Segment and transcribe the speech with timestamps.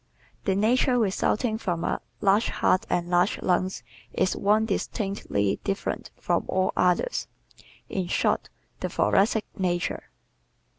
[0.45, 6.43] The nature resulting from a large heart and large lungs is one distinctly different from
[6.47, 7.27] all others
[7.87, 10.09] in short, the Thoracic nature.